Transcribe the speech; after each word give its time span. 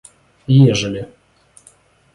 ежели 0.47 1.03